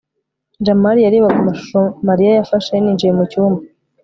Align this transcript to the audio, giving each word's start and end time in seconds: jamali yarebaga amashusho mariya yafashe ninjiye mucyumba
jamali 0.65 0.99
yarebaga 1.05 1.37
amashusho 1.41 1.79
mariya 2.07 2.31
yafashe 2.37 2.73
ninjiye 2.79 3.11
mucyumba 3.17 3.61